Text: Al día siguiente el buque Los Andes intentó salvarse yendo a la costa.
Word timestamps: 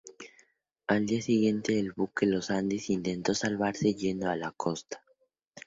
Al 0.87 1.05
día 1.05 1.21
siguiente 1.21 1.79
el 1.79 1.91
buque 1.91 2.25
Los 2.25 2.49
Andes 2.49 2.89
intentó 2.89 3.35
salvarse 3.35 3.93
yendo 3.93 4.31
a 4.31 4.35
la 4.35 4.49
costa. 4.51 5.03